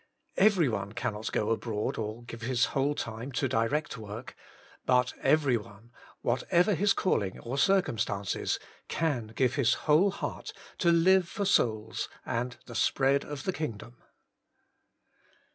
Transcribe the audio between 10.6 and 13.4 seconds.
to live for souls and the spread